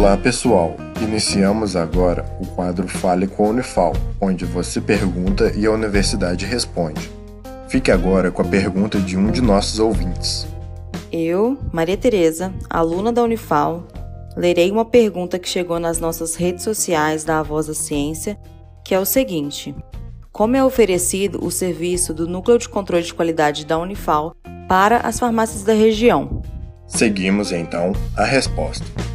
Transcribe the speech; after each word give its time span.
Olá 0.00 0.16
pessoal, 0.16 0.76
iniciamos 1.02 1.76
agora 1.76 2.24
o 2.40 2.46
quadro 2.46 2.88
Fale 2.88 3.26
com 3.26 3.44
a 3.44 3.48
Unifal, 3.50 3.92
onde 4.18 4.46
você 4.46 4.80
pergunta 4.80 5.52
e 5.54 5.66
a 5.66 5.70
universidade 5.70 6.46
responde. 6.46 7.10
Fique 7.68 7.90
agora 7.90 8.30
com 8.30 8.40
a 8.40 8.44
pergunta 8.46 8.98
de 8.98 9.18
um 9.18 9.30
de 9.30 9.42
nossos 9.42 9.78
ouvintes. 9.78 10.46
Eu, 11.12 11.58
Maria 11.70 11.98
Tereza, 11.98 12.50
aluna 12.70 13.12
da 13.12 13.22
Unifal, 13.22 13.86
lerei 14.34 14.70
uma 14.70 14.86
pergunta 14.86 15.38
que 15.38 15.46
chegou 15.46 15.78
nas 15.78 16.00
nossas 16.00 16.34
redes 16.34 16.64
sociais 16.64 17.22
da 17.22 17.42
Voz 17.42 17.66
da 17.66 17.74
Ciência, 17.74 18.38
que 18.82 18.94
é 18.94 18.98
o 18.98 19.04
seguinte: 19.04 19.74
Como 20.32 20.56
é 20.56 20.64
oferecido 20.64 21.44
o 21.44 21.50
serviço 21.50 22.14
do 22.14 22.26
Núcleo 22.26 22.56
de 22.56 22.70
Controle 22.70 23.04
de 23.04 23.12
Qualidade 23.12 23.66
da 23.66 23.76
Unifal 23.76 24.34
para 24.66 24.96
as 25.00 25.18
farmácias 25.18 25.62
da 25.62 25.74
região? 25.74 26.40
Seguimos 26.86 27.52
então 27.52 27.92
a 28.16 28.24
resposta. 28.24 29.09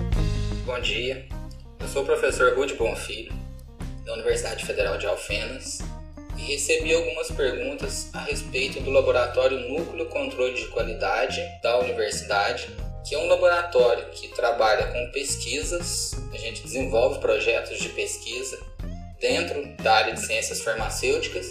Bom 0.66 0.80
dia, 0.80 1.28
eu 1.80 1.88
sou 1.88 2.02
o 2.02 2.06
professor 2.08 2.56
Rude 2.56 2.74
Bonfilho, 2.74 3.32
da 4.04 4.14
Universidade 4.14 4.66
Federal 4.66 4.98
de 4.98 5.06
Alfenas, 5.06 5.78
e 6.40 6.42
recebi 6.42 6.92
algumas 6.92 7.30
perguntas 7.30 8.10
a 8.16 8.22
respeito 8.24 8.80
do 8.80 8.90
Laboratório 8.90 9.60
Núcleo 9.60 10.08
Controle 10.08 10.56
de 10.56 10.66
Qualidade 10.70 11.40
da 11.62 11.78
Universidade, 11.78 12.68
que 13.08 13.14
é 13.14 13.18
um 13.20 13.28
laboratório 13.28 14.10
que 14.10 14.30
trabalha 14.30 14.88
com 14.88 15.12
pesquisas, 15.12 16.14
a 16.34 16.38
gente 16.38 16.64
desenvolve 16.64 17.20
projetos 17.20 17.78
de 17.78 17.90
pesquisa 17.90 18.60
dentro 19.22 19.68
da 19.84 19.94
área 19.94 20.14
de 20.16 20.26
ciências 20.26 20.62
farmacêuticas, 20.62 21.46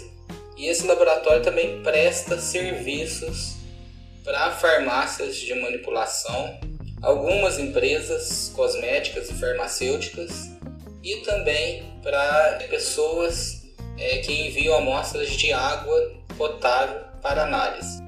e 0.57 0.67
esse 0.67 0.85
laboratório 0.85 1.41
também 1.41 1.81
presta 1.81 2.37
serviços 2.37 3.55
para 4.25 4.51
farmácias 4.51 5.37
de 5.37 5.55
manipulação 5.55 6.74
algumas 7.05 7.59
empresas 7.59 8.51
cosméticas 8.55 9.29
e 9.29 9.35
farmacêuticas 9.35 10.49
e 11.03 11.17
também 11.17 11.83
para 12.01 12.59
pessoas 12.67 13.63
é, 13.95 14.17
que 14.17 14.47
enviam 14.47 14.75
amostras 14.75 15.29
de 15.29 15.53
água 15.53 16.13
potável 16.35 17.01
para 17.21 17.43
análise. 17.43 18.03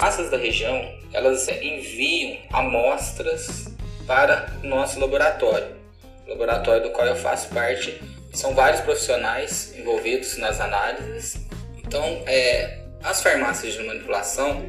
As 0.00 0.28
da 0.28 0.36
região 0.36 0.92
elas 1.12 1.46
enviam 1.48 2.36
amostras 2.52 3.68
para 4.08 4.52
o 4.62 4.66
nosso 4.66 4.98
laboratório, 4.98 5.76
o 6.26 6.30
laboratório 6.30 6.82
do 6.82 6.90
qual 6.90 7.06
eu 7.06 7.16
faço 7.16 7.48
parte. 7.50 8.02
São 8.34 8.54
vários 8.54 8.80
profissionais 8.80 9.72
envolvidos 9.78 10.36
nas 10.36 10.60
análises. 10.60 11.36
Então, 11.78 12.04
é, 12.26 12.80
as 13.02 13.22
farmácias 13.22 13.74
de 13.74 13.82
manipulação 13.84 14.62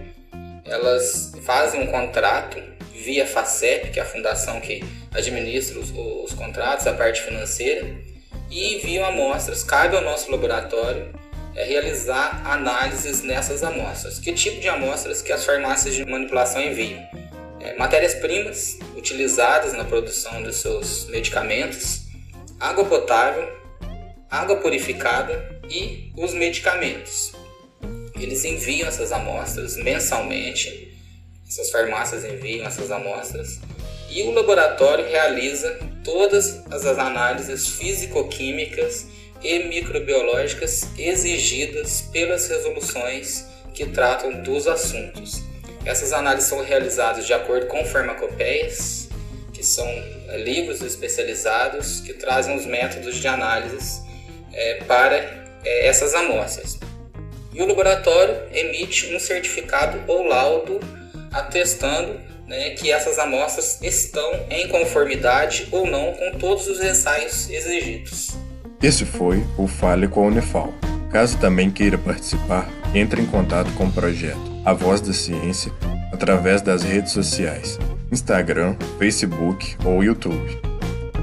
elas 0.63 1.33
fazem 1.43 1.81
um 1.81 1.87
contrato 1.87 2.76
via 3.07 3.25
FACEP, 3.25 3.91
que 3.91 4.01
é 4.01 4.03
a 4.03 4.05
fundação 4.05 4.59
que 4.59 4.83
administra 5.13 5.79
os, 5.79 5.93
os 5.95 6.33
contratos, 6.33 6.85
a 6.87 6.93
parte 6.93 7.21
financeira, 7.21 7.87
e 8.51 8.75
enviam 8.75 9.05
amostras. 9.05 9.63
Cabe 9.63 9.95
ao 9.95 10.03
nosso 10.03 10.29
laboratório 10.29 11.13
é, 11.55 11.63
realizar 11.63 12.41
análises 12.45 13.23
nessas 13.23 13.63
amostras. 13.63 14.19
Que 14.19 14.33
tipo 14.33 14.59
de 14.59 14.67
amostras 14.67 15.21
que 15.21 15.31
as 15.31 15.45
farmácias 15.45 15.95
de 15.95 16.03
manipulação 16.03 16.61
enviam? 16.61 17.01
É, 17.61 17.77
Matérias-primas 17.77 18.77
utilizadas 18.93 19.71
na 19.71 19.85
produção 19.85 20.43
dos 20.43 20.57
seus 20.57 21.07
medicamentos, 21.07 22.01
água 22.59 22.83
potável, 22.83 23.49
água 24.29 24.57
purificada 24.57 25.61
e 25.69 26.11
os 26.17 26.33
medicamentos. 26.33 27.31
Eles 28.19 28.43
enviam 28.43 28.85
essas 28.85 29.13
amostras 29.13 29.77
mensalmente 29.77 30.86
essas 31.47 31.69
farmácias 31.69 32.25
enviam 32.25 32.67
essas 32.67 32.91
amostras 32.91 33.59
e 34.09 34.23
o 34.23 34.31
laboratório 34.31 35.05
realiza 35.07 35.79
todas 36.03 36.61
as 36.71 36.85
análises 36.85 37.67
físico-químicas 37.67 39.07
e 39.41 39.59
microbiológicas 39.59 40.87
exigidas 40.97 42.01
pelas 42.11 42.47
resoluções 42.47 43.45
que 43.73 43.85
tratam 43.85 44.41
dos 44.41 44.67
assuntos. 44.67 45.41
Essas 45.85 46.11
análises 46.11 46.49
são 46.49 46.63
realizadas 46.63 47.25
de 47.25 47.33
acordo 47.33 47.67
com 47.67 47.85
farmacopeias, 47.85 49.07
que 49.53 49.63
são 49.63 49.85
é, 49.85 50.37
livros 50.37 50.81
especializados 50.81 52.01
que 52.01 52.13
trazem 52.13 52.55
os 52.55 52.65
métodos 52.65 53.15
de 53.17 53.27
análise 53.27 54.01
é, 54.53 54.83
para 54.85 55.15
é, 55.63 55.87
essas 55.87 56.13
amostras. 56.13 56.77
E 57.53 57.61
o 57.61 57.65
laboratório 57.65 58.35
emite 58.51 59.13
um 59.15 59.19
certificado 59.19 60.03
ou 60.07 60.23
laudo 60.23 60.79
atestando 61.39 62.19
né, 62.47 62.71
que 62.71 62.91
essas 62.91 63.19
amostras 63.19 63.79
estão 63.81 64.31
em 64.49 64.67
conformidade 64.69 65.67
ou 65.71 65.85
não 65.85 66.13
com 66.13 66.31
todos 66.37 66.67
os 66.67 66.81
ensaios 66.81 67.49
exigidos. 67.49 68.37
Esse 68.81 69.05
foi 69.05 69.43
o 69.57 69.67
Fale 69.67 70.07
com 70.07 70.23
a 70.23 70.27
Unifal. 70.27 70.73
Caso 71.11 71.37
também 71.37 71.71
queira 71.71 71.97
participar, 71.97 72.69
entre 72.93 73.21
em 73.21 73.25
contato 73.25 73.71
com 73.73 73.85
o 73.85 73.91
projeto 73.91 74.39
A 74.65 74.73
Voz 74.73 75.01
da 75.01 75.13
Ciência 75.13 75.71
através 76.11 76.61
das 76.61 76.83
redes 76.83 77.11
sociais, 77.11 77.77
Instagram, 78.11 78.75
Facebook 78.97 79.75
ou 79.85 80.03
YouTube. 80.03 80.61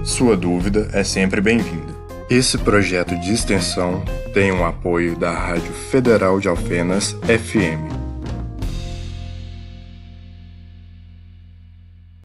Sua 0.05 0.37
dúvida 0.37 0.89
é 0.93 1.03
sempre 1.03 1.41
bem-vinda. 1.41 1.95
Esse 2.29 2.59
projeto 2.59 3.19
de 3.21 3.33
extensão 3.33 4.03
tem 4.33 4.51
o 4.51 4.57
um 4.57 4.65
apoio 4.67 5.17
da 5.17 5.31
Rádio 5.31 5.73
Federal 5.73 6.41
de 6.41 6.49
Alfenas 6.49 7.13
FM 7.23 7.94